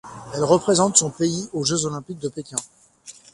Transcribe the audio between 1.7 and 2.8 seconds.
olympiques de Pékln.